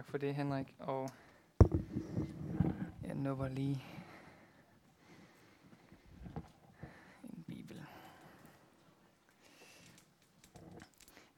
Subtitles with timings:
[0.00, 0.74] Tak for det, Henrik.
[0.78, 1.10] Og
[3.02, 3.84] jeg nupper lige
[7.24, 7.82] en bibel.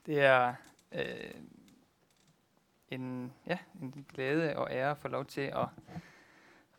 [0.06, 0.54] Det er
[0.92, 1.34] øh,
[2.90, 5.66] en, ja, en glæde og ære at få lov til at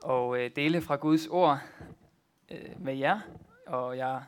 [0.03, 1.59] og, øh, dele fra Guds ord
[2.51, 3.19] øh, med jer.
[3.67, 4.23] Og jeg,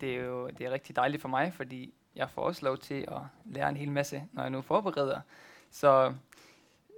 [0.00, 3.04] det er jo det er rigtig dejligt for mig, fordi jeg får også lov til
[3.08, 5.20] at lære en hel masse, når jeg nu forbereder
[5.70, 6.14] så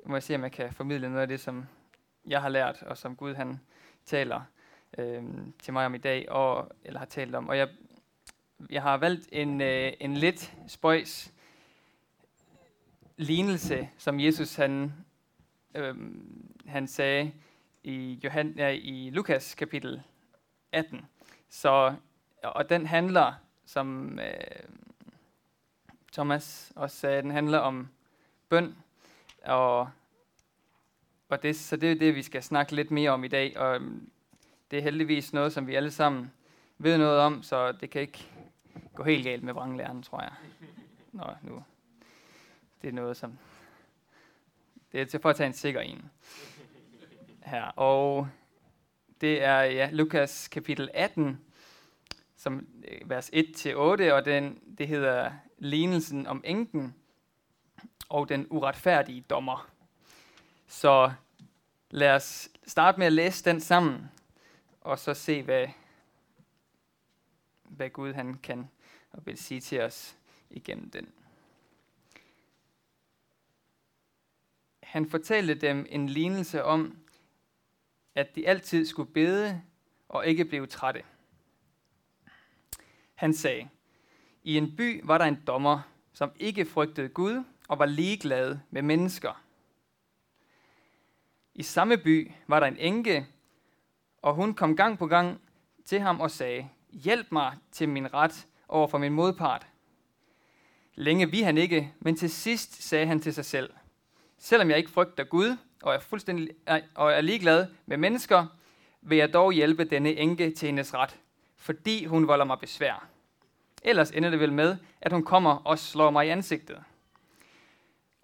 [0.07, 1.67] må jeg se, om jeg kan formidle noget af det, som
[2.27, 3.61] jeg har lært, og som Gud han
[4.05, 4.41] taler
[4.99, 5.25] øh,
[5.59, 7.49] til mig om i dag, og, eller har talt om.
[7.49, 7.69] Og jeg,
[8.71, 11.33] jeg har valgt en, øh, en lidt spøjs
[13.17, 14.93] lignelse, som Jesus han,
[15.75, 15.97] øh,
[16.67, 17.33] han sagde
[17.83, 20.03] i, Johan, ja, i Lukas kapitel
[20.73, 21.07] 18.
[21.49, 21.95] Så,
[22.43, 23.33] og den handler,
[23.67, 24.69] som øh,
[26.13, 27.89] Thomas også sagde, den handler om
[28.49, 28.77] bøn.
[29.45, 29.91] Og,
[31.29, 33.59] og det, så det er det, vi skal snakke lidt mere om i dag.
[33.59, 34.11] Og øhm,
[34.71, 36.33] det er heldigvis noget, som vi alle sammen
[36.79, 38.27] ved noget om, så det kan ikke
[38.95, 40.33] gå helt galt med vranglæren, tror jeg.
[41.13, 41.65] Nå, nu.
[42.83, 43.39] Det er noget, som...
[44.93, 46.11] Det er til for at tage en sikker en.
[47.45, 47.65] Her.
[47.65, 48.29] Og
[49.21, 51.41] det er ja, Lukas kapitel 18,
[52.37, 53.77] som øh, vers 1-8,
[54.13, 56.95] og den, det hedder lignelsen om enken
[58.09, 59.71] og den uretfærdige dommer.
[60.67, 61.13] Så
[61.91, 64.11] lad os starte med at læse den sammen,
[64.81, 65.69] og så se, hvad,
[67.63, 68.71] hvad Gud han kan
[69.11, 70.17] og vil sige til os
[70.51, 71.13] igennem den.
[74.83, 76.99] Han fortalte dem en lignelse om,
[78.15, 79.63] at de altid skulle bede
[80.09, 81.03] og ikke blive trætte.
[83.15, 83.69] Han sagde,
[84.43, 85.81] i en by var der en dommer,
[86.13, 89.43] som ikke frygtede Gud og var ligeglad med mennesker.
[91.55, 93.27] I samme by var der en enke,
[94.23, 95.41] og hun kom gang på gang
[95.85, 99.67] til ham og sagde, hjælp mig til min ret over for min modpart.
[100.95, 103.71] Længe vi han ikke, men til sidst sagde han til sig selv,
[104.39, 106.49] selvom jeg ikke frygter Gud og er, fuldstændig,
[106.95, 108.47] og er ligeglad med mennesker,
[109.01, 111.17] vil jeg dog hjælpe denne enke til hendes ret,
[111.57, 113.09] fordi hun volder mig besvær.
[113.83, 116.83] Ellers ender det vel med, at hun kommer og slår mig i ansigtet.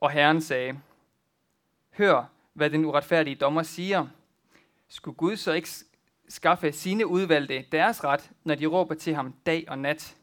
[0.05, 0.81] Og Herren sagde,
[1.91, 4.07] Hør, hvad den uretfærdige dommer siger.
[4.89, 5.69] Skulle Gud så ikke
[6.29, 10.17] skaffe sine udvalgte deres ret, når de råber til ham dag og nat?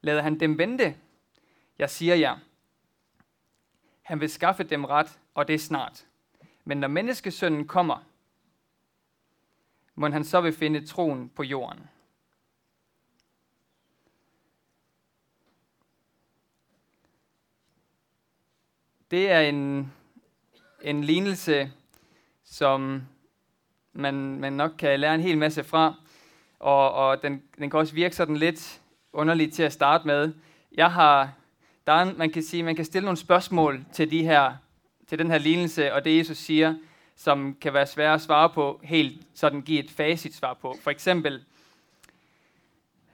[0.00, 0.96] Lader han dem vente?
[1.78, 2.38] Jeg siger jer,
[4.02, 6.06] han vil skaffe dem ret, og det er snart.
[6.64, 8.04] Men når menneskesønnen kommer,
[9.94, 11.90] må han så vil finde troen på jorden.
[19.10, 19.92] Det er en,
[20.82, 21.72] en lignelse,
[22.44, 23.02] som
[23.92, 25.94] man, man nok kan lære en hel masse fra,
[26.58, 28.80] og, og den, den kan også virke sådan lidt
[29.12, 30.32] underligt til at starte med.
[30.72, 31.32] Jeg har,
[31.86, 34.56] der er, man kan sige, man kan stille nogle spørgsmål til, de her,
[35.08, 36.74] til den her lignelse, og det Jesus siger,
[37.16, 40.76] som kan være svære at svare på, helt sådan give et facit svar på.
[40.82, 41.44] For eksempel,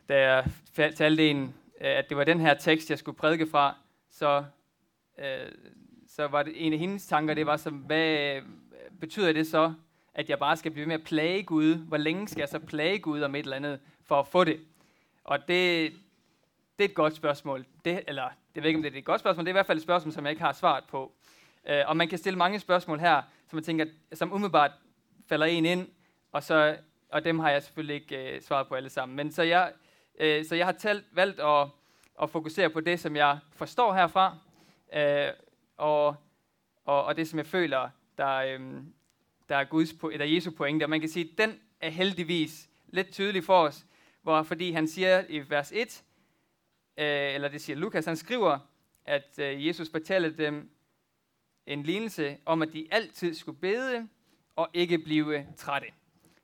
[0.09, 0.43] da
[0.77, 3.75] jeg talte en, at det var den her tekst, jeg skulle prædike fra,
[4.11, 4.45] så
[5.23, 5.53] øh,
[6.09, 8.41] så var det en af hendes tanker, det var så, hvad
[9.01, 9.75] betyder det så,
[10.15, 11.75] at jeg bare skal blive med at plage Gud?
[11.75, 14.61] Hvor længe skal jeg så plage Gud om et eller andet for at få det?
[15.25, 15.93] Og det,
[16.79, 17.67] det er et godt spørgsmål.
[17.85, 19.67] Det, eller, jeg ved ikke, om det er et godt spørgsmål, det er i hvert
[19.67, 21.13] fald et spørgsmål, som jeg ikke har svaret på.
[21.69, 24.71] Øh, og man kan stille mange spørgsmål her, som jeg tænker, som umiddelbart
[25.29, 25.89] falder en ind,
[26.33, 26.77] og, så,
[27.09, 29.17] og dem har jeg selvfølgelig ikke øh, svaret på alle sammen.
[29.17, 29.73] Men så jeg,
[30.19, 31.67] øh, så jeg har talt, valgt at,
[32.23, 34.37] at fokusere på det, som jeg forstår herfra,
[34.95, 35.29] Øh,
[35.77, 36.17] og,
[36.85, 38.61] og, og det, som jeg føler, der, øh,
[39.49, 40.85] der er Guds po- eller Jesu pointe.
[40.85, 43.87] Og man kan sige, at den er heldigvis lidt tydelig for os,
[44.23, 46.05] hvor, fordi han siger i vers 1,
[46.99, 48.59] øh, eller det siger Lukas, han skriver,
[49.05, 50.71] at øh, Jesus fortalte dem
[51.67, 54.09] en lignelse om, at de altid skulle bede
[54.57, 55.89] og ikke blive trætte.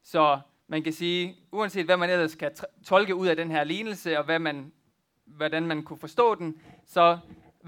[0.02, 2.50] Så man kan sige, uanset hvad man ellers kan
[2.84, 4.72] tolke ud af den her lignelse, og hvad man,
[5.24, 7.18] hvordan man kunne forstå den, så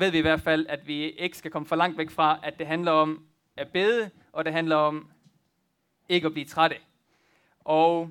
[0.00, 2.58] ved vi i hvert fald, at vi ikke skal komme for langt væk fra, at
[2.58, 3.26] det handler om
[3.56, 5.10] at bede, og det handler om
[6.08, 6.76] ikke at blive trætte.
[7.60, 8.10] Og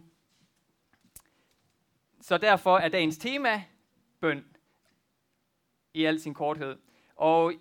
[2.22, 3.64] så derfor er dagens tema
[4.20, 4.46] bøn
[5.94, 6.78] i al sin korthed.
[7.16, 7.54] Og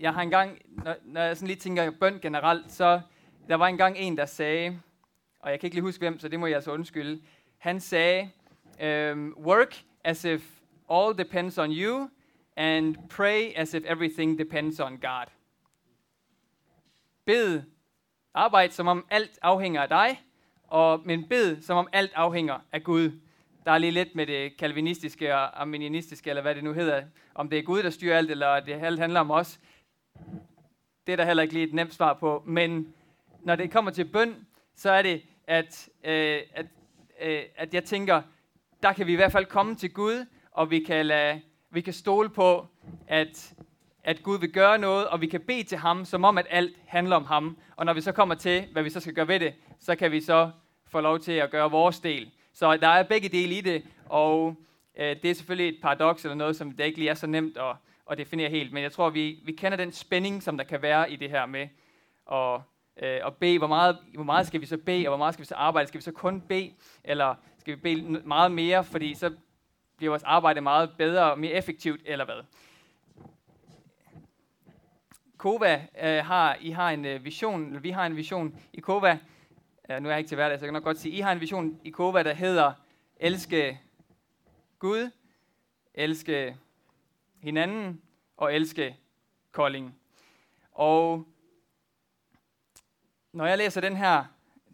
[0.00, 3.00] jeg har engang, når, når jeg sådan lige tænker bøn generelt, så
[3.48, 4.80] der var engang en, der sagde,
[5.40, 7.22] og jeg kan ikke lige huske hvem, så det må jeg altså undskylde,
[7.58, 8.30] han sagde,
[9.12, 10.60] um, work as if
[10.90, 12.08] all depends on you,
[12.56, 15.26] and pray as if everything depends on God.
[17.26, 17.62] bed,
[18.34, 20.22] arbejd som om alt afhænger af dig,
[20.62, 23.10] og men bed som om alt afhænger af Gud.
[23.64, 27.02] Der er lige lidt med det kalvinistiske og arminianistiske, eller hvad det nu hedder.
[27.34, 29.60] Om det er Gud, der styrer alt, eller det alt handler om os.
[31.06, 32.42] Det er der heller ikke lige et nemt svar på.
[32.46, 32.94] Men
[33.40, 36.66] når det kommer til bøn, så er det, at, øh, at,
[37.20, 38.22] øh, at jeg tænker,
[38.82, 41.40] der kan vi i hvert fald komme til Gud, og vi kan, lade,
[41.70, 42.66] vi kan stole på,
[43.06, 43.54] at,
[44.04, 46.76] at Gud vil gøre noget, og vi kan bede til ham, som om at alt
[46.86, 47.58] handler om ham.
[47.76, 50.12] Og når vi så kommer til, hvad vi så skal gøre ved det, så kan
[50.12, 50.50] vi så
[50.86, 52.30] få lov til at gøre vores del.
[52.52, 54.56] Så der er begge dele i det, og
[54.98, 57.56] øh, det er selvfølgelig et paradoks eller noget, som det ikke lige er så nemt
[57.56, 57.76] at,
[58.10, 58.72] at definere helt.
[58.72, 61.46] Men jeg tror, vi, vi kender den spænding, som der kan være i det her
[61.46, 61.68] med
[62.32, 62.60] at,
[63.02, 63.58] øh, at bede.
[63.58, 65.88] Hvor meget, hvor meget skal vi så bede, og hvor meget skal vi så arbejde?
[65.88, 66.72] Skal vi så kun bede,
[67.04, 69.30] eller skal vi bede meget mere, fordi så
[69.96, 72.42] bliver vores arbejde meget bedre og mere effektivt, eller hvad?
[75.36, 79.18] Kova øh, har, I har en øh, vision, eller vi har en vision i Kova,
[79.90, 81.32] øh, nu er jeg ikke til hverdag, så jeg kan nok godt sige, I har
[81.32, 82.72] en vision i Kova, der hedder
[83.16, 83.80] elske
[84.78, 85.10] Gud,
[85.94, 86.56] elske
[87.42, 88.02] hinanden
[88.36, 88.96] og elske
[89.52, 89.98] Kolding.
[90.72, 91.26] Og
[93.32, 94.24] når jeg læser den her,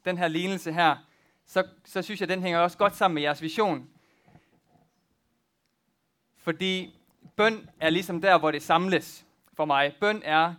[0.04, 0.96] den her lignelse her,
[1.46, 3.91] så, så synes jeg, den hænger også godt sammen med jeres vision.
[6.42, 6.94] Fordi
[7.36, 9.94] bøn er ligesom der, hvor det samles for mig.
[10.00, 10.54] Bøn er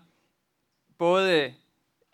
[0.97, 1.53] både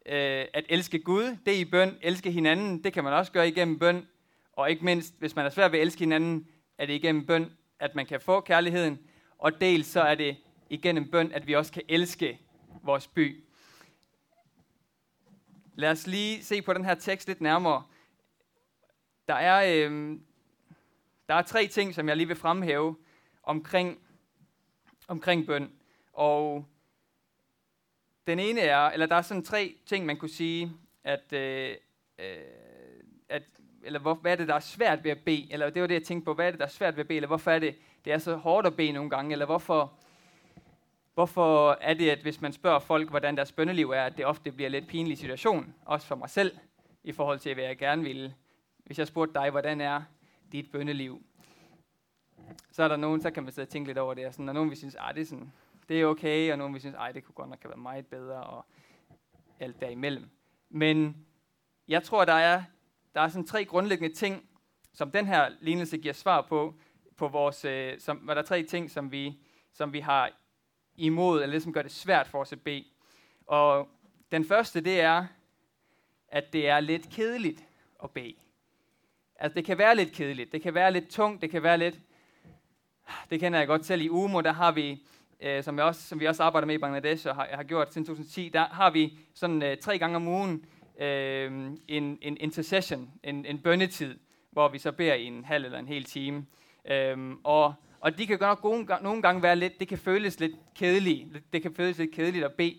[0.05, 3.47] øh, at elske Gud, det er i bøn, elske hinanden, det kan man også gøre
[3.47, 4.07] igennem bøn,
[4.53, 7.51] og ikke mindst, hvis man er svær ved at elske hinanden, er det igennem bøn,
[7.79, 8.99] at man kan få kærligheden,
[9.37, 10.37] og dels så er det
[10.69, 12.39] igennem bøn, at vi også kan elske
[12.83, 13.43] vores by.
[15.75, 17.83] Lad os lige se på den her tekst lidt nærmere.
[19.27, 20.19] Der er, øh,
[21.29, 22.95] der er tre ting, som jeg lige vil fremhæve
[23.49, 23.99] omkring,
[25.07, 25.71] omkring bøn.
[26.13, 26.65] Og
[28.27, 30.71] den ene er, eller der er sådan tre ting, man kunne sige,
[31.03, 31.75] at, øh,
[32.19, 32.37] øh,
[33.29, 33.43] at
[33.83, 35.53] eller hvor, hvad er det, der er svært ved at bede?
[35.53, 37.07] Eller det var det, jeg tænkte på, hvad er det, der er svært ved at
[37.07, 37.15] bede?
[37.15, 37.75] Eller hvorfor er det,
[38.05, 39.31] det er så hårdt at bede nogle gange?
[39.31, 39.93] Eller hvorfor,
[41.13, 44.51] hvorfor er det, at hvis man spørger folk, hvordan deres bønneliv er, at det ofte
[44.51, 46.57] bliver en lidt pinlig situation, også for mig selv,
[47.03, 48.33] i forhold til, hvad jeg gerne ville.
[48.85, 50.01] Hvis jeg spurgte dig, hvordan er
[50.51, 51.23] dit bønneliv?
[52.71, 54.49] Så er der nogen, så kan man sidde og tænke lidt over det, og, sådan,
[54.49, 55.53] og nogen vi synes, at det er sådan,
[55.89, 58.07] det er okay, og nogen vi synes, at det kunne godt nok have været meget
[58.07, 58.65] bedre, og
[59.59, 60.29] alt derimellem.
[60.69, 61.25] Men
[61.87, 62.63] jeg tror, der er,
[63.15, 64.49] der er sådan tre grundlæggende ting,
[64.93, 66.73] som den her lignelse giver svar på,
[67.17, 69.39] på vores, øh, som, var der er tre ting, som vi,
[69.73, 70.31] som vi har
[70.95, 72.85] imod, eller det, som gør det svært for os at bede.
[73.45, 73.89] Og
[74.31, 75.25] den første, det er,
[76.27, 77.63] at det er lidt kedeligt
[78.03, 78.35] at bede.
[79.35, 81.99] Altså, det kan være lidt kedeligt, det kan være lidt tungt, det kan være lidt...
[83.29, 84.01] Det kender jeg godt selv.
[84.01, 85.03] I UMO, der har vi
[85.41, 87.93] øh, som, jeg også, som vi også arbejder med i Bangladesh og har, har gjort
[87.93, 90.65] siden 2010, der har vi sådan øh, tre gange om ugen
[90.99, 91.51] øh,
[91.87, 94.15] en, en intercession, en, en bønnetid,
[94.51, 96.45] hvor vi så beder i en halv eller en hel time.
[96.91, 100.55] Øh, og, og de kan godt gode, nogle gange være lidt, det kan føles lidt
[100.75, 102.75] kedeligt, det kan føles lidt kedeligt at bede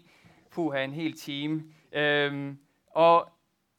[0.50, 1.62] puha en hel time.
[1.92, 2.54] Øh,
[2.86, 3.28] og,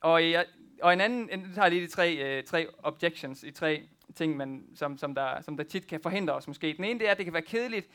[0.01, 0.45] og, jeg,
[0.81, 3.81] og en anden, nu tager lige de tre, øh, tre objections, i tre
[4.15, 6.73] ting, man, som, som, der, som der tit kan forhindre os måske.
[6.77, 7.87] Den ene det er, at det kan være kedeligt,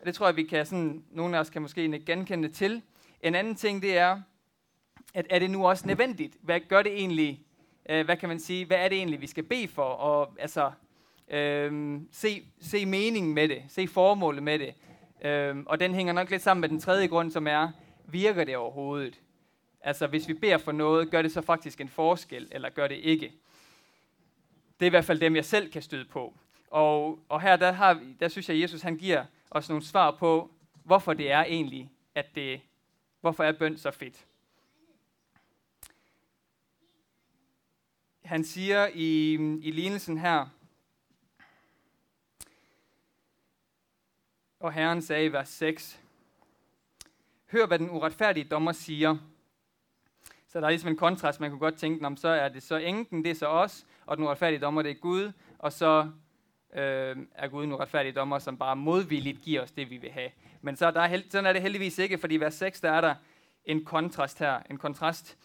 [0.00, 2.82] og det tror jeg, vi kan sådan, nogle af os kan måske genkende til.
[3.22, 4.20] En anden ting, det er,
[5.14, 6.36] at er det nu også nødvendigt?
[6.40, 7.42] Hvad gør det egentlig?
[7.90, 8.66] Øh, hvad kan man sige?
[8.66, 9.82] Hvad er det egentlig, vi skal bede for?
[9.82, 10.70] Og altså,
[11.30, 13.62] øh, se, se meningen med det.
[13.68, 14.74] Se formålet med det.
[15.24, 17.68] Øh, og den hænger nok lidt sammen med den tredje grund, som er,
[18.04, 19.20] virker det overhovedet?
[19.80, 22.96] Altså, hvis vi beder for noget, gør det så faktisk en forskel, eller gør det
[22.96, 23.32] ikke?
[24.80, 26.34] Det er i hvert fald dem, jeg selv kan støde på.
[26.70, 30.10] Og, og her, der, har, der synes jeg, at Jesus han giver os nogle svar
[30.10, 30.50] på,
[30.84, 32.60] hvorfor det er egentlig, at det,
[33.20, 34.26] hvorfor er bøn så fedt.
[38.24, 39.32] Han siger i,
[39.62, 40.46] i lignelsen her,
[44.60, 46.00] og Herren sagde i vers 6,
[47.52, 49.16] Hør, hvad den uretfærdige dommer siger.
[50.48, 52.76] Så der er ligesom en kontrast, man kunne godt tænke, om så er det så
[52.76, 56.10] enken, det er så os, og den uretfærdige dommer, det er Gud, og så
[56.74, 60.30] øh, er Gud en uretfærdig dommer, som bare modvilligt giver os det, vi vil have.
[60.60, 63.00] Men så der er sådan er det heldigvis ikke, fordi i vers 6, der er
[63.00, 63.14] der
[63.64, 64.60] en kontrast her.
[64.70, 65.38] En kontrast,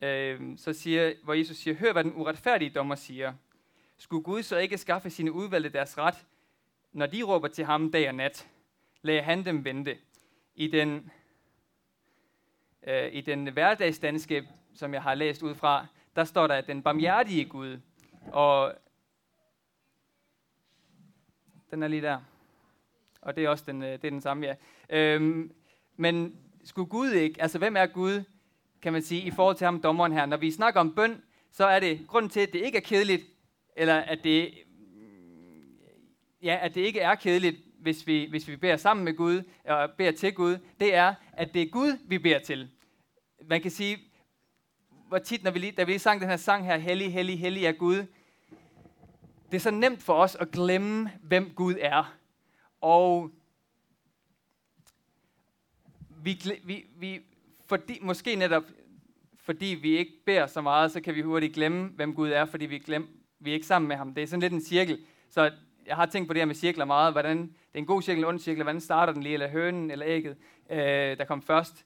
[0.00, 3.32] øh, så siger, hvor Jesus siger, hør hvad den uretfærdige dommer siger.
[3.98, 6.26] Skulle Gud så ikke skaffe sine udvalgte deres ret,
[6.92, 8.48] når de råber til ham dag og nat?
[9.02, 9.98] Lad han dem vente.
[10.54, 11.10] I den,
[12.86, 15.86] øh, i den hverdagsdanske, som jeg har læst ud fra,
[16.20, 17.80] der står der, at den barmhjertige Gud,
[18.32, 18.74] og
[21.70, 22.18] den er lige der.
[23.22, 24.54] Og det er også den, øh, det er den samme, ja.
[24.90, 25.52] Øhm,
[25.96, 28.24] men skulle Gud ikke, altså hvem er Gud?
[28.82, 30.26] kan man sige, i forhold til ham, dommeren her.
[30.26, 31.22] Når vi snakker om bøn,
[31.52, 33.22] så er det grunden til, at det ikke er kedeligt,
[33.76, 34.54] eller at det,
[36.42, 39.90] ja, at det ikke er kedeligt, hvis vi, hvis vi beder sammen med Gud, og
[39.90, 42.70] beder til Gud, det er, at det er Gud, vi beder til.
[43.48, 43.98] Man kan sige,
[45.10, 47.40] hvor tit, når vi lige, da vi lige sang den her sang her, Hellig, Hellig,
[47.40, 47.96] Hellig er Gud,
[49.50, 52.14] det er så nemt for os at glemme, hvem Gud er.
[52.80, 53.30] Og
[56.22, 57.20] vi, vi, vi
[57.66, 58.62] fordi, måske netop
[59.36, 62.66] fordi vi ikke beder så meget, så kan vi hurtigt glemme, hvem Gud er, fordi
[62.66, 64.14] vi, glem, vi er ikke sammen med ham.
[64.14, 65.04] Det er sådan lidt en cirkel.
[65.30, 65.50] Så
[65.86, 68.18] jeg har tænkt på det her med cirkler meget, hvordan det er en god cirkel,
[68.18, 70.36] en ond cirkel, hvordan starter den lige, eller hønen, eller ægget,
[70.70, 70.78] øh,
[71.18, 71.84] der kom først.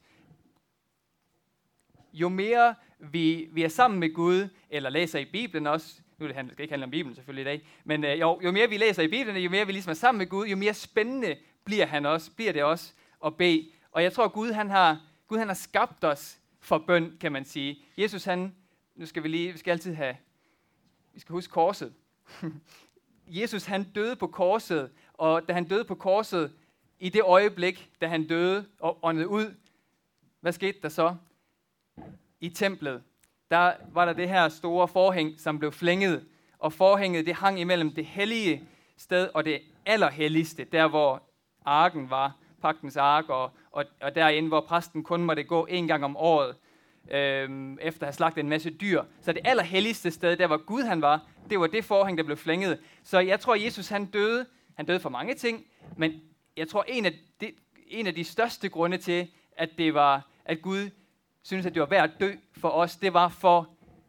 [2.15, 6.35] Jo mere vi, vi er sammen med Gud, eller læser i Bibelen også, nu det
[6.35, 8.77] handler, skal ikke handle om Bibelen selvfølgelig i dag, men øh, jo, jo mere vi
[8.77, 11.87] læser i Bibelen, jo mere vi ligesom er sammen med Gud, jo mere spændende bliver,
[11.87, 12.93] han også, bliver det også
[13.25, 13.71] at bede.
[13.91, 17.45] Og jeg tror, Gud han har, Gud han har skabt os for bøn, kan man
[17.45, 17.85] sige.
[17.99, 18.55] Jesus han,
[18.95, 20.17] nu skal vi lige, vi skal altid have,
[21.15, 21.95] vi skal huske korset.
[23.41, 26.53] Jesus han døde på korset, og da han døde på korset,
[26.99, 29.55] i det øjeblik, da han døde og åndede ud,
[30.41, 31.17] hvad skete der så?
[32.45, 33.03] I templet,
[33.51, 36.25] der var der det her store forhæng, som blev flænget,
[36.59, 38.63] og forhænget det hang imellem det hellige
[38.97, 41.23] sted og det allerhelligste, der hvor
[41.65, 46.05] arken var, pagtens ark, og, og, og derinde, hvor præsten kun måtte gå en gang
[46.05, 46.57] om året,
[47.11, 49.03] øhm, efter at have slagtet en masse dyr.
[49.21, 52.37] Så det allerhelligste sted, der hvor Gud han var, det var det forhæng, der blev
[52.37, 52.79] flænget.
[53.03, 54.47] Så jeg tror, Jesus han døde.
[54.75, 55.65] Han døde for mange ting,
[55.97, 56.13] men
[56.57, 57.53] jeg tror, en af de,
[57.87, 60.91] en af de største grunde til, at det var, at Gud
[61.45, 63.69] synes, at det var værd at dø for os, det var for,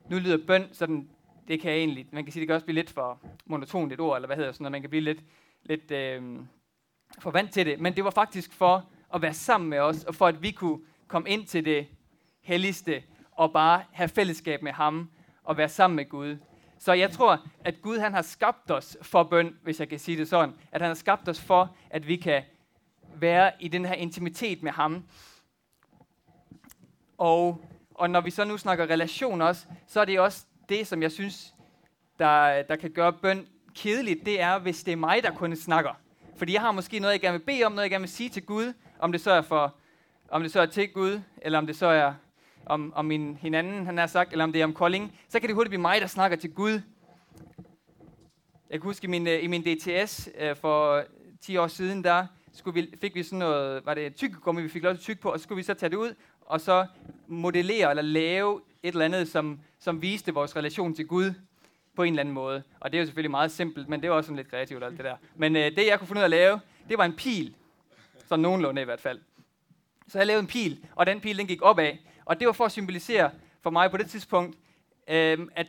[0.10, 1.10] nu lyder bøn sådan,
[1.48, 4.00] det kan jeg egentlig, man kan sige, det kan også blive lidt for monotont et
[4.00, 5.24] ord, eller hvad hedder sådan noget, man kan blive lidt,
[5.64, 6.40] lidt øh,
[7.20, 10.16] for vant til det, men det var faktisk for at være sammen med os, og
[10.16, 11.88] for at vi kunne komme ind til det
[12.42, 15.10] helligste, og bare have fællesskab med ham,
[15.44, 16.38] og være sammen med Gud.
[16.80, 20.18] Så jeg tror, at Gud han har skabt os for bøn, hvis jeg kan sige
[20.18, 20.56] det sådan.
[20.72, 22.44] At han har skabt os for, at vi kan
[23.16, 25.04] være i den her intimitet med ham.
[27.18, 31.02] Og, og når vi så nu snakker relation også, så er det også det, som
[31.02, 31.54] jeg synes,
[32.20, 35.92] der, der kan gøre bøn kedeligt, det er, hvis det er mig, der kun snakker.
[36.36, 38.30] Fordi jeg har måske noget, jeg gerne vil bede om, noget, jeg gerne vil sige
[38.30, 39.76] til Gud, om det så er, for,
[40.30, 42.14] om det så er til Gud, eller om det så er
[42.66, 45.50] om, om min, hinanden, han har sagt, eller om det er om Kolding, så kan
[45.50, 46.82] det hurtigt blive mig, der snakker til Gud.
[48.70, 51.04] Jeg kan huske, i min, øh, i min DTS øh, for
[51.42, 54.84] 10 år siden, der skulle vi, fik vi sådan noget, var det tykkegummi, vi fik
[54.84, 56.86] lov til at tykke på, og så skulle vi så tage det ud, og så
[57.28, 61.34] modellere eller lave et eller andet, som, som viste vores relation til Gud
[61.96, 62.64] på en eller anden måde.
[62.80, 64.98] Og det er jo selvfølgelig meget simpelt, men det var også sådan lidt kreativt alt
[64.98, 65.16] det der.
[65.36, 66.60] Men øh, det, jeg kunne finde ud af at lave,
[66.90, 67.56] det var en pil.
[68.26, 69.20] Sådan nogenlunde i hvert fald.
[70.08, 71.92] Så jeg lavede en pil, og den pil den gik opad.
[72.26, 74.58] Og det var for at symbolisere for mig på det tidspunkt,
[75.08, 75.68] øh, at,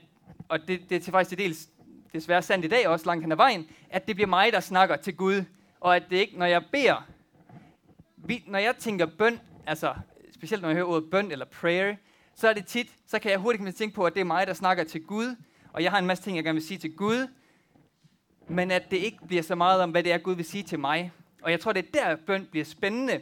[0.48, 1.68] og det, det er faktisk til dels
[2.12, 4.96] desværre sandt i dag også langt hen ad vejen, at det bliver mig, der snakker
[4.96, 5.44] til Gud.
[5.80, 7.06] Og at det ikke, når jeg beder,
[8.16, 9.94] vi, når jeg tænker bøn, altså
[10.36, 11.96] specielt når jeg hører ordet bøn eller prayer,
[12.34, 14.54] så er det tit, så kan jeg hurtigt tænke på, at det er mig, der
[14.54, 15.36] snakker til Gud,
[15.72, 17.28] og jeg har en masse ting, jeg gerne vil sige til Gud,
[18.48, 20.78] men at det ikke bliver så meget om, hvad det er, Gud vil sige til
[20.78, 21.12] mig.
[21.42, 23.20] Og jeg tror, det er der, bøn bliver spændende,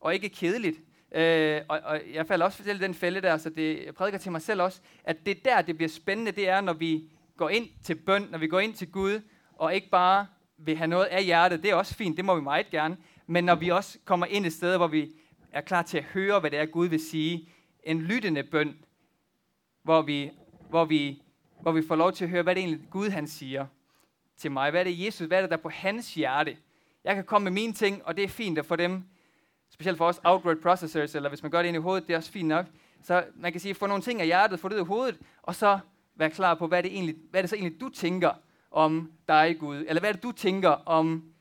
[0.00, 0.78] og ikke kedeligt.
[1.12, 4.32] Øh, og, og jeg falder også selv den fælde der, så det, jeg prædiker til
[4.32, 7.04] mig selv også, at det er der, det bliver spændende, det er, når vi
[7.36, 9.20] går ind til bøn, når vi går ind til Gud,
[9.52, 10.26] og ikke bare
[10.58, 12.96] vil have noget af hjertet, det er også fint, det må vi meget gerne,
[13.26, 15.10] men når vi også kommer ind et sted, hvor vi
[15.52, 17.48] er klar til at høre, hvad det er, Gud vil sige,
[17.82, 18.78] en lyttende bøn,
[19.82, 20.30] hvor vi,
[20.68, 21.22] hvor vi,
[21.60, 23.66] hvor vi får lov til at høre, hvad det egentlig Gud han siger
[24.36, 24.70] til mig.
[24.70, 26.56] Hvad er det Jesus, hvad er det der på hans hjerte?
[27.04, 29.02] Jeg kan komme med mine ting, og det er fint at få dem,
[29.70, 32.16] specielt for os outward processors, eller hvis man gør det ind i hovedet, det er
[32.16, 32.66] også fint nok.
[33.02, 35.54] Så man kan sige, få nogle ting af hjertet, få det ud af hovedet, og
[35.54, 35.78] så
[36.16, 38.30] være klar på, hvad er det, egentlig, hvad er det så egentlig, du tænker
[38.70, 39.84] om dig, Gud?
[39.88, 41.32] Eller hvad er det, du tænker om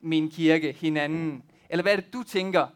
[0.00, 1.42] min kirke, hinanden?
[1.68, 2.66] Eller hvad er det, du tænker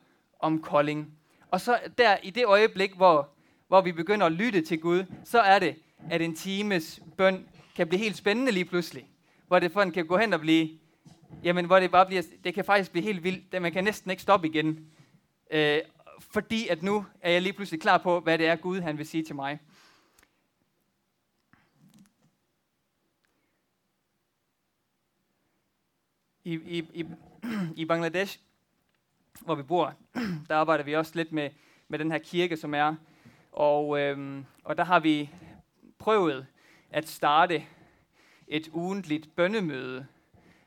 [0.45, 1.19] om Kolding?
[1.51, 3.29] Og så der i det øjeblik, hvor,
[3.69, 5.77] hvor vi begynder at lytte til Gud, så er det,
[6.11, 9.07] at en times bøn kan blive helt spændende lige pludselig.
[9.47, 10.79] Hvor det for kan gå hen og blive,
[11.45, 14.23] jamen hvor det bare bliver, det kan faktisk blive helt vildt, man kan næsten ikke
[14.23, 14.87] stoppe igen.
[15.51, 15.81] Øh,
[16.21, 19.07] fordi at nu er jeg lige pludselig klar på, hvad det er Gud han vil
[19.07, 19.59] sige til mig.
[26.45, 27.05] I, i, i,
[27.77, 28.39] I Bangladesh,
[29.41, 29.95] hvor vi bor,
[30.49, 31.51] der arbejder vi også lidt med,
[31.89, 32.95] med den her kirke, som er.
[33.53, 35.31] Og, øhm, og der har vi
[35.99, 36.47] prøvet
[36.91, 37.65] at starte
[38.49, 40.07] et ugentligt bønnemøde,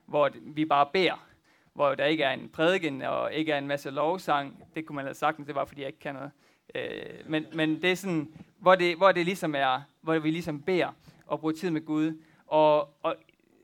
[0.05, 1.27] hvor vi bare beder,
[1.73, 4.63] hvor der ikke er en prædiken og ikke er en masse lovsang.
[4.75, 6.31] Det kunne man have sagt, det var fordi jeg ikke kan noget.
[6.75, 10.61] Øh, men, men det er sådan, hvor det, hvor det ligesom er, hvor vi ligesom
[10.61, 10.89] beder
[11.25, 12.21] og bruger tid med Gud.
[12.47, 13.15] Og, og,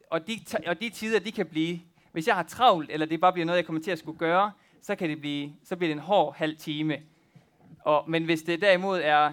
[0.09, 0.33] og, de,
[0.67, 1.79] og de tider, de kan blive,
[2.11, 4.51] hvis jeg har travlt, eller det bare bliver noget, jeg kommer til at skulle gøre,
[4.83, 7.01] så kan det blive, så bliver det en hård halv time.
[7.79, 9.25] Og, men hvis det derimod er,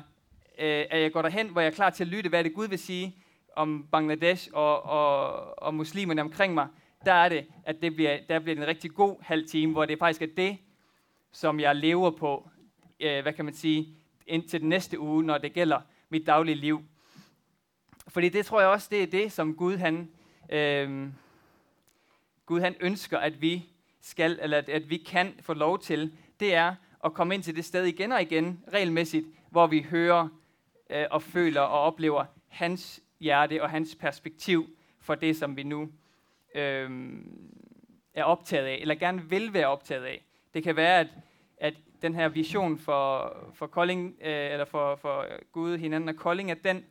[0.58, 2.68] øh, at jeg går derhen, hvor jeg er klar til at lytte, hvad det Gud
[2.68, 3.16] vil sige
[3.56, 6.66] om Bangladesh og, og, og muslimerne omkring mig,
[7.04, 9.98] der er det, at det bliver, der bliver en rigtig god halv time, hvor det
[9.98, 10.58] faktisk er det,
[11.32, 12.48] som jeg lever på,
[13.00, 13.88] øh, hvad kan man sige,
[14.26, 16.82] indtil den næste uge, når det gælder mit daglige liv.
[18.08, 20.10] Fordi det tror jeg også, det er det, som Gud han,
[20.50, 21.08] øh,
[22.46, 23.69] Gud han ønsker, at vi
[24.00, 27.64] skal, eller at, vi kan få lov til, det er at komme ind til det
[27.64, 30.28] sted igen og igen, regelmæssigt, hvor vi hører
[30.90, 34.66] øh, og føler og oplever hans hjerte og hans perspektiv
[35.00, 35.88] for det, som vi nu
[36.54, 36.90] øh,
[38.14, 40.24] er optaget af, eller gerne vil være optaget af.
[40.54, 41.08] Det kan være, at,
[41.56, 46.50] at den her vision for, for Kolding, øh, eller for, for Gud, hinanden og Kolding,
[46.50, 46.84] at den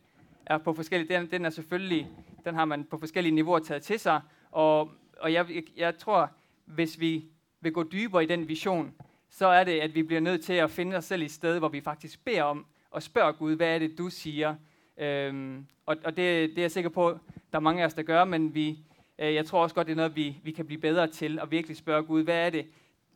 [0.46, 2.08] er på forskellige, den, den er selvfølgelig,
[2.44, 6.30] den har man på forskellige niveauer taget til sig, og, og jeg, jeg, jeg tror,
[6.74, 7.24] hvis vi
[7.60, 8.94] vil gå dybere i den vision,
[9.30, 11.58] så er det, at vi bliver nødt til at finde os selv i et sted,
[11.58, 14.54] hvor vi faktisk beder om og spørger Gud, hvad er det, du siger?
[14.98, 17.18] Øhm, og og det, det er jeg sikker på,
[17.52, 18.78] der er mange af os, der gør, men vi,
[19.18, 21.50] øh, jeg tror også godt, det er noget, vi, vi kan blive bedre til at
[21.50, 22.66] virkelig spørge Gud, hvad er det,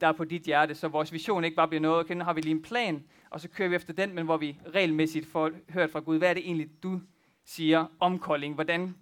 [0.01, 2.33] der er på dit hjerte, så vores vision ikke bare bliver noget, okay, nu har
[2.33, 5.51] vi lige en plan, og så kører vi efter den, men hvor vi regelmæssigt får
[5.69, 7.01] hørt fra Gud, hvad er det egentlig, du
[7.45, 8.55] siger om Kolding?
[8.55, 8.95] Hvordan,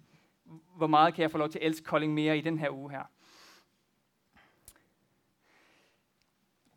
[0.77, 2.91] hvor meget kan jeg få lov til at elske Kolding mere i den her uge
[2.91, 3.03] her?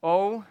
[0.06, 0.44] Og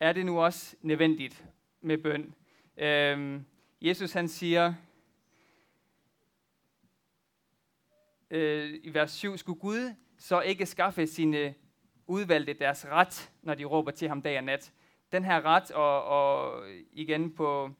[0.00, 1.44] er det nu også nødvendigt
[1.80, 2.34] med bøn?
[2.76, 3.46] Øhm,
[3.80, 4.74] Jesus han siger
[8.30, 11.54] øh, i vers 7, skulle Gud så ikke skaffe sine
[12.06, 14.72] udvalgte deres ret, når de råber til ham dag og nat?
[15.12, 16.62] Den her ret, og, og
[16.92, 17.70] igen på,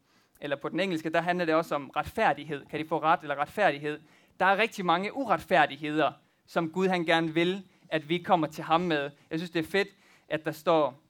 [0.41, 2.67] eller på den engelske, der handler det også om retfærdighed.
[2.67, 4.01] Kan de få ret eller retfærdighed?
[4.41, 6.13] Der er rigtig mange uretfærdigheder,
[6.47, 9.11] som Gud han gerne vil, at vi kommer til ham med.
[9.31, 9.89] Jeg synes, det er fedt,
[10.29, 11.03] at der står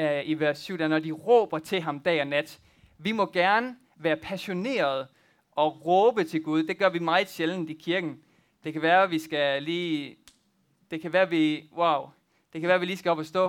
[0.00, 2.60] uh, i vers 7, der når de råber til ham dag og nat.
[2.98, 5.06] Vi må gerne være passionerede
[5.52, 6.62] og råbe til Gud.
[6.62, 8.20] Det gør vi meget sjældent i kirken.
[8.64, 10.16] Det kan være, at vi skal lige...
[10.90, 11.70] Det kan være, at vi...
[11.76, 12.10] Wow.
[12.52, 13.48] Det kan være, at vi lige skal op og stå.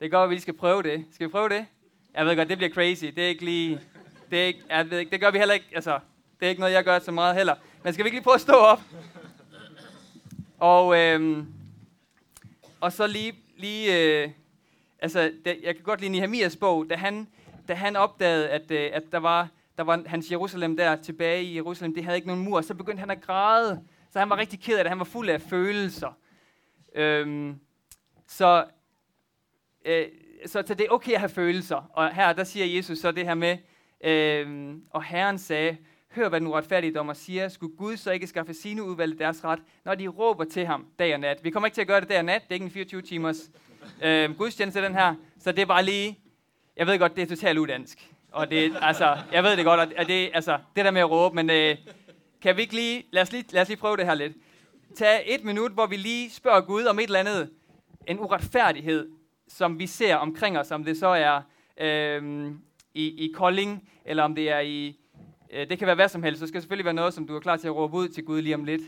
[0.00, 1.04] Det kan godt, at vi lige skal prøve det.
[1.12, 1.66] Skal vi prøve det?
[2.14, 3.04] Jeg ved godt, det bliver crazy.
[3.04, 3.80] Det er ikke lige...
[4.30, 5.66] Det, er ikke, jeg ved ikke, det gør vi heller ikke.
[5.74, 5.98] Altså,
[6.40, 7.54] det er ikke noget, jeg gør så meget heller.
[7.84, 8.80] Men skal vi ikke lige prøve at stå op?
[10.60, 11.44] Og, øh,
[12.80, 14.30] og så lige, lige øh,
[14.98, 17.26] altså, det, jeg kan godt lide Nehemias bog, da han,
[17.68, 21.56] da han opdagede, at, øh, at der, var, der var hans Jerusalem der tilbage i
[21.56, 23.82] Jerusalem, det havde ikke nogen mur, så begyndte han at græde.
[24.10, 26.18] Så han var rigtig ked af det, han var fuld af følelser.
[26.94, 27.60] Øhm,
[28.26, 28.64] så,
[29.84, 30.06] øh,
[30.46, 31.90] så, så det er okay at have følelser.
[31.92, 33.58] Og her, der siger Jesus så det her med,
[34.04, 35.76] øh, og Herren sagde,
[36.14, 37.48] Hør, hvad den uretfærdige dommer siger.
[37.48, 41.14] Skulle Gud så ikke skaffe sine udvalgte deres ret, når de råber til ham dag
[41.14, 41.44] og nat?
[41.44, 42.42] Vi kommer ikke til at gøre det dag og nat.
[42.42, 43.50] Det er ikke en 24 timers
[44.02, 45.14] øh, gudstjeneste, den her.
[45.38, 46.18] Så det er bare lige...
[46.76, 48.10] Jeg ved godt, det er totalt udansk.
[48.32, 51.36] Og det, altså, jeg ved det godt, og det, altså, det der med at råbe,
[51.36, 51.76] men øh,
[52.42, 53.44] kan vi ikke lige lad, os lige...
[53.50, 54.32] lad os lige prøve det her lidt.
[54.96, 57.50] Tag et minut, hvor vi lige spørger Gud om et eller andet,
[58.06, 59.08] en uretfærdighed,
[59.48, 61.40] som vi ser omkring os, om det så er
[61.80, 62.50] øh,
[62.94, 64.99] i, i Kolding, eller om det er i
[65.52, 66.40] Øh, det kan være hvad som helst.
[66.40, 68.42] Så skal selvfølgelig være noget, som du er klar til at råbe ud til Gud
[68.42, 68.82] lige om lidt.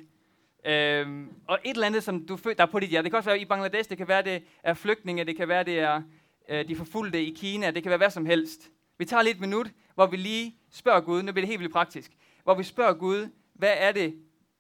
[0.67, 3.05] Øhm, og et eller andet, som du føler, der er på dit hjerte.
[3.05, 5.65] Det kan også være i Bangladesh, det kan være, det er flygtninge, det kan være,
[5.65, 6.03] det er
[6.49, 8.71] øh, de forfulgte i Kina, det kan være hvad som helst.
[8.99, 11.73] Vi tager lige et minut, hvor vi lige spørger Gud, nu bliver det helt vildt
[11.73, 12.13] praktisk,
[12.45, 14.15] hvor vi spørger Gud, hvad er det,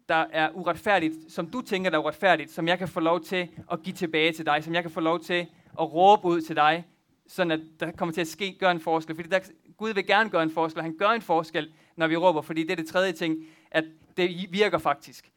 [0.09, 3.49] der er uretfærdigt, som du tænker, der er uretfærdigt, som jeg kan få lov til
[3.73, 5.47] at give tilbage til dig, som jeg kan få lov til
[5.81, 6.85] at råbe ud til dig,
[7.27, 9.17] sådan at der kommer til at ske, gøre en forskel.
[9.17, 9.41] Fordi der,
[9.77, 12.71] Gud vil gerne gøre en forskel, han gør en forskel, når vi råber, fordi det
[12.71, 13.85] er det tredje ting, at
[14.17, 15.33] det virker faktisk.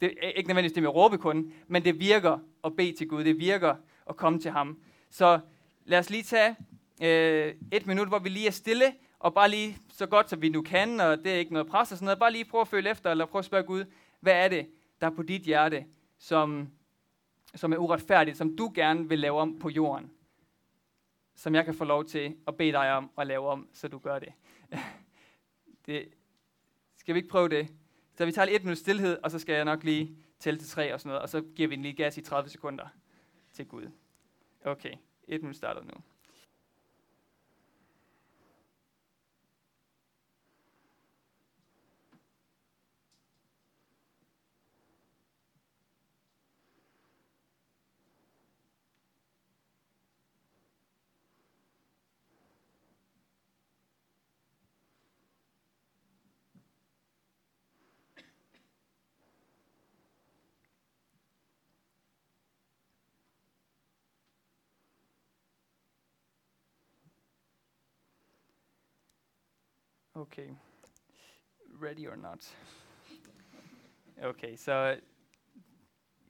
[0.00, 3.08] Det er ikke nødvendigvis det med at råbe kun, men det virker at bede til
[3.08, 3.74] Gud, det virker
[4.08, 4.78] at komme til ham.
[5.10, 5.40] Så
[5.84, 6.56] lad os lige tage
[7.02, 10.48] øh, et minut, hvor vi lige er stille, og bare lige så godt, som vi
[10.48, 12.68] nu kan, og det er ikke noget pres og sådan noget, bare lige prøve at
[12.68, 13.84] føle efter, eller prøve at spørge Gud,
[14.20, 14.66] hvad er det,
[15.00, 15.84] der er på dit hjerte,
[16.18, 16.68] som,
[17.54, 20.10] som er uretfærdigt, som du gerne vil lave om på jorden,
[21.34, 23.98] som jeg kan få lov til at bede dig om at lave om, så du
[23.98, 24.32] gør det.
[25.86, 26.08] Det,
[26.96, 27.68] skal vi ikke prøve det?
[28.14, 30.68] Så vi tager lige et minut stillhed, og så skal jeg nok lige tælle til
[30.68, 32.88] tre og sådan noget, og så giver vi den lige gas i 30 sekunder
[33.52, 33.90] til Gud.
[34.64, 34.94] Okay,
[35.28, 35.94] et minut starter nu.
[70.14, 70.48] Okay.
[71.82, 72.56] Ready or not.
[74.22, 74.72] Okay, så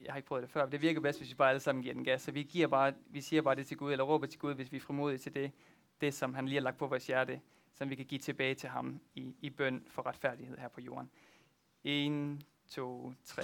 [0.01, 1.83] jeg har ikke prøvet det før, men det virker bedst, hvis vi bare alle sammen
[1.83, 2.23] giver den gas.
[2.23, 4.73] Så vi, giver bare, vi siger bare det til Gud, eller råber til Gud, hvis
[4.73, 5.53] vi er frimodige til det,
[6.01, 7.41] det, som han lige har lagt på vores hjerte,
[7.73, 11.11] som vi kan give tilbage til ham i, i bøn for retfærdighed her på jorden.
[11.85, 13.43] 1, 2, 3.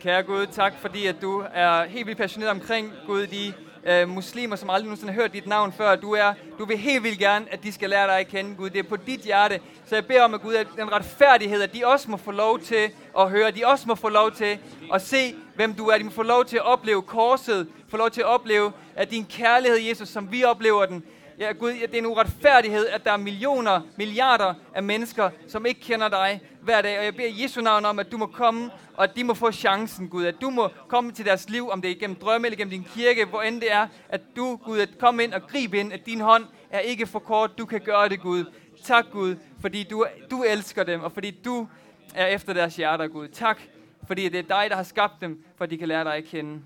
[0.00, 3.52] Kære Gud, tak fordi at du er helt vildt passioneret omkring, Gud, de
[3.84, 5.96] øh, muslimer, som aldrig nogensinde har hørt dit navn før.
[5.96, 8.70] Du, er, du vil helt vildt gerne, at de skal lære dig at kende, Gud.
[8.70, 9.60] Det er på dit hjerte.
[9.86, 12.60] Så jeg beder om, at Gud, at den retfærdighed, at de også må få lov
[12.60, 14.58] til at høre, de også må få lov til
[14.94, 15.98] at se, hvem du er.
[15.98, 19.24] De må få lov til at opleve korset, få lov til at opleve, at din
[19.24, 21.04] kærlighed, Jesus, som vi oplever den,
[21.42, 25.66] Ja, Gud, ja, det er en uretfærdighed, at der er millioner, milliarder af mennesker, som
[25.66, 26.98] ikke kender dig hver dag.
[26.98, 29.52] Og jeg beder Jesu navn om, at du må komme, og at de må få
[29.52, 30.24] chancen, Gud.
[30.24, 32.86] At du må komme til deres liv, om det er gennem drømme eller gennem din
[32.94, 33.86] kirke, hvor end det er.
[34.08, 37.18] At du, Gud, at komme ind og gribe ind, at din hånd er ikke for
[37.18, 37.58] kort.
[37.58, 38.44] Du kan gøre det, Gud.
[38.84, 41.68] Tak, Gud, fordi du, du elsker dem, og fordi du
[42.14, 43.28] er efter deres hjerter, Gud.
[43.28, 43.60] Tak,
[44.06, 46.24] fordi det er dig, der har skabt dem, for at de kan lære dig at
[46.24, 46.60] kende.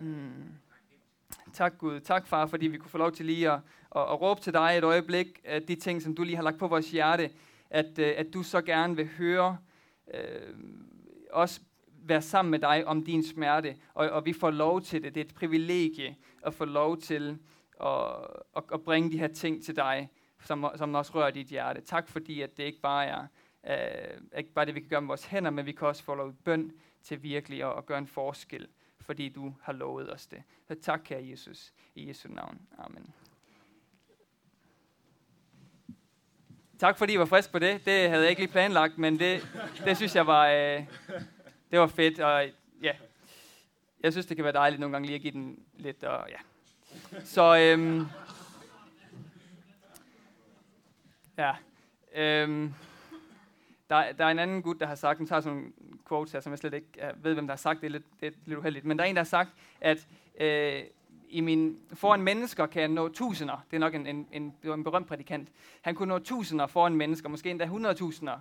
[0.00, 0.47] Mm.
[1.58, 3.60] Tak Gud, tak far, fordi vi kunne få lov til lige at,
[3.96, 6.58] at, at råbe til dig et øjeblik, at de ting, som du lige har lagt
[6.58, 7.30] på vores hjerte,
[7.70, 9.58] at, øh, at du så gerne vil høre
[10.14, 10.54] øh,
[11.30, 15.14] os være sammen med dig om din smerte, og, og vi får lov til det.
[15.14, 17.38] Det er et privilegie at få lov til
[17.80, 18.10] at,
[18.56, 20.10] at, at bringe de her ting til dig,
[20.44, 21.80] som, som også rører dit hjerte.
[21.80, 23.26] Tak fordi, at det ikke bare er,
[23.66, 26.14] øh, ikke bare det, vi kan gøre med vores hænder, men vi kan også få
[26.14, 28.68] lov bøn til virkelig at, at gøre en forskel
[29.08, 30.42] fordi du har lovet os det.
[30.66, 32.60] Så tak, kære Jesus, i Jesu navn.
[32.78, 33.14] Amen.
[36.78, 37.84] Tak fordi I var frisk på det.
[37.84, 39.48] Det havde jeg ikke lige planlagt, men det,
[39.84, 40.86] det synes jeg var, øh,
[41.70, 42.20] det var fedt.
[42.20, 42.50] Og
[42.82, 42.92] ja,
[44.00, 46.04] jeg synes, det kan være dejligt nogle gange lige at give den lidt.
[46.04, 46.38] Og, ja.
[47.24, 48.06] Så øhm,
[51.38, 51.54] ja,
[52.14, 52.74] øhm,
[53.90, 55.72] der, der er en anden gut, der har sagt, nu tager sådan nogle
[56.08, 57.86] quotes her, som jeg slet ikke øh, ved, hvem der har sagt, det.
[57.86, 60.08] Er lidt, det er lidt uheldigt, men der er en, der har sagt, at
[60.40, 60.82] øh,
[61.28, 64.84] i min, foran mennesker kan jeg nå tusinder, det er nok en, en, en, en
[64.84, 65.48] berømt prædikant,
[65.82, 68.38] han kunne nå tusinder foran mennesker, måske endda hundredtusinder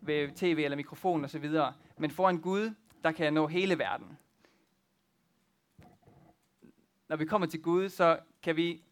[0.00, 3.78] ved tv eller mikrofon og så videre, men foran Gud, der kan jeg nå hele
[3.78, 4.18] verden.
[7.08, 8.82] Når vi kommer til Gud, så kan vi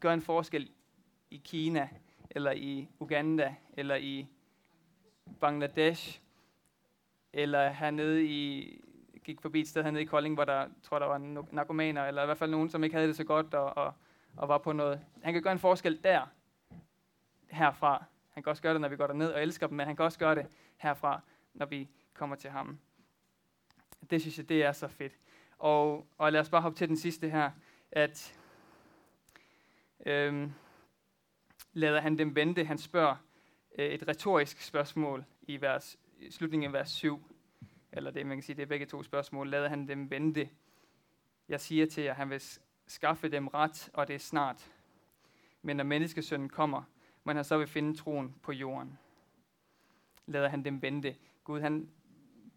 [0.00, 0.70] gøre en forskel
[1.30, 1.88] i Kina,
[2.30, 4.26] eller i Uganda, eller i
[5.40, 6.20] Bangladesh,
[7.32, 8.72] eller hernede i,
[9.24, 11.18] gik forbi et sted hernede i Kolding, hvor der, tror der var
[11.52, 13.94] narkomaner, eller i hvert fald nogen, som ikke havde det så godt, og, og,
[14.36, 15.00] og var på noget.
[15.22, 16.26] Han kan gøre en forskel der,
[17.50, 18.04] herfra.
[18.30, 20.04] Han kan også gøre det, når vi går derned og elsker dem, men han kan
[20.04, 21.20] også gøre det herfra,
[21.54, 22.78] når vi kommer til ham.
[24.10, 25.12] Det synes jeg, det er så fedt.
[25.58, 27.50] Og, og lad os bare hoppe til den sidste her,
[27.92, 28.38] at
[30.06, 30.52] øhm,
[31.72, 32.64] lader han dem vente.
[32.64, 33.16] Han spørger
[33.78, 37.30] øh, et retorisk spørgsmål i vers i slutningen af vers 7,
[37.92, 40.48] eller det man kan sige, det er begge to spørgsmål, lader han dem vente.
[41.48, 42.42] Jeg siger til jer, han vil
[42.86, 44.70] skaffe dem ret, og det er snart.
[45.62, 46.82] Men når menneskesønnen kommer,
[47.24, 48.98] må han så vil finde troen på jorden.
[50.26, 51.16] Lader han dem vente.
[51.44, 51.88] Gud, han,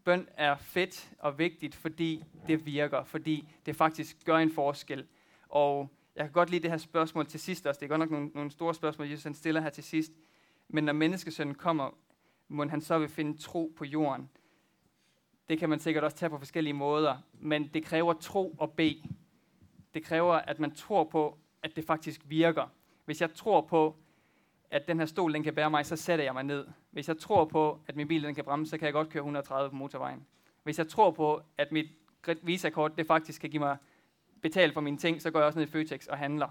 [0.04, 5.06] bøn er fedt og vigtigt, fordi det virker, fordi det faktisk gør en forskel.
[5.48, 7.78] Og jeg kan godt lide det her spørgsmål til sidst også.
[7.78, 10.12] Det er godt nok nogle, nogle store spørgsmål, Jesus han stiller her til sidst.
[10.72, 11.90] Men når menneskesønnen kommer,
[12.48, 14.30] må han så vil finde tro på jorden.
[15.48, 19.02] Det kan man sikkert også tage på forskellige måder, men det kræver tro og bede.
[19.94, 22.72] Det kræver, at man tror på, at det faktisk virker.
[23.04, 23.96] Hvis jeg tror på,
[24.70, 26.66] at den her stol den kan bære mig, så sætter jeg mig ned.
[26.90, 29.20] Hvis jeg tror på, at min bil den kan bremse, så kan jeg godt køre
[29.20, 30.26] 130 på motorvejen.
[30.62, 31.86] Hvis jeg tror på, at mit
[32.42, 33.76] visakort det faktisk kan give mig
[34.42, 36.48] betalt for mine ting, så går jeg også ned i Føtex og handler.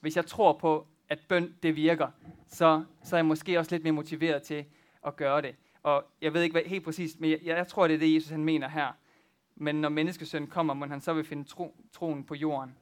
[0.00, 2.08] Hvis jeg tror på, at bøn det virker,
[2.46, 4.64] så, så er jeg måske også lidt mere motiveret til
[5.06, 5.54] at gøre det.
[5.82, 8.30] Og jeg ved ikke hvad, helt præcist, men jeg, jeg tror, det er det, Jesus
[8.30, 8.92] han mener her.
[9.56, 12.74] Men når menneskesøn kommer, må han så vil finde tro, troen på jorden.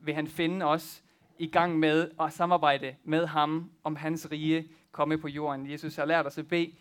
[0.00, 1.04] Vil han finde os
[1.38, 5.70] i gang med at samarbejde med ham om hans rige komme på jorden.
[5.70, 6.72] Jesus har lært os at bede,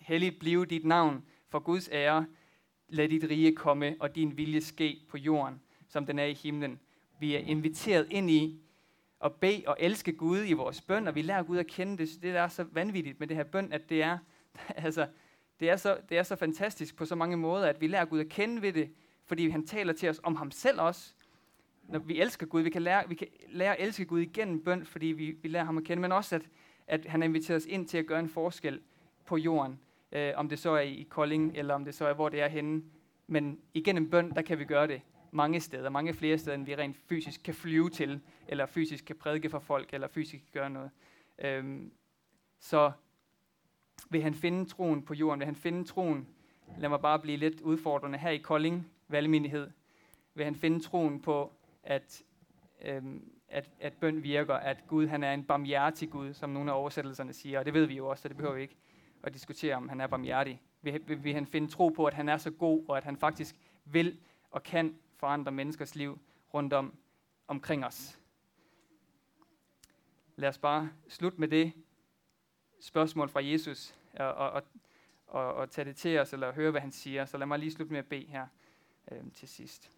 [0.00, 2.26] helligt blive dit navn for Guds ære.
[2.88, 6.80] Lad dit rige komme, og din vilje ske på jorden, som den er i himlen.
[7.20, 8.60] Vi er inviteret ind i
[9.24, 12.22] at bede og elske Gud i vores bøn, og vi lærer Gud at kende det.
[12.22, 14.18] Det er så vanvittigt med det her bøn, at det er,
[14.86, 15.06] altså,
[15.60, 18.20] det er, så, det er så fantastisk på så mange måder, at vi lærer Gud
[18.20, 18.90] at kende ved det,
[19.24, 21.14] fordi han taler til os om ham selv også.
[21.82, 24.86] Når vi elsker Gud, vi kan lære, vi kan lære at elske Gud igennem bøn,
[24.86, 26.42] fordi vi, vi lærer ham at kende, men også at,
[26.86, 28.80] at han inviterer os ind til at gøre en forskel
[29.26, 29.80] på jorden.
[30.12, 32.48] Øh, om det så er i Kolding, eller om det så er, hvor det er
[32.48, 32.82] henne.
[33.26, 36.74] Men igennem bøn, der kan vi gøre det mange steder, mange flere steder, end vi
[36.74, 40.70] rent fysisk kan flyve til, eller fysisk kan prædike for folk, eller fysisk kan gøre
[40.70, 40.90] noget.
[41.38, 41.92] Øhm,
[42.58, 42.92] så
[44.10, 46.28] vil han finde troen på jorden, vil han finde troen,
[46.78, 49.70] lad mig bare blive lidt udfordrende, her i Kolding, valgmenighed,
[50.34, 52.22] vil han finde troen på, at,
[52.82, 56.76] øhm, at, at bøn virker, at Gud han er en barmhjertig Gud, som nogle af
[56.76, 58.76] oversættelserne siger, og det ved vi jo også, så det behøver vi ikke
[59.22, 60.60] at diskutere, om han er barmhjertig.
[60.82, 63.16] Vil, vil, vil han finde tro på, at han er så god, og at han
[63.16, 64.18] faktisk vil
[64.50, 66.20] og kan forandre menneskers liv
[66.54, 66.98] rundt om
[67.48, 68.18] omkring os.
[70.36, 71.72] Lad os bare slutte med det
[72.80, 74.62] spørgsmål fra Jesus, og, og,
[75.26, 77.24] og, og tage det til os, eller høre, hvad han siger.
[77.24, 78.46] Så lad mig lige slutte med at bede her
[79.12, 79.95] øh, til sidst.